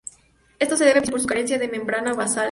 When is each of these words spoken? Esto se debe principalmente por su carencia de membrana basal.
Esto 0.57 0.77
se 0.77 0.85
debe 0.85 1.01
principalmente 1.01 1.11
por 1.11 1.21
su 1.21 1.27
carencia 1.27 1.59
de 1.59 1.67
membrana 1.67 2.15
basal. 2.15 2.39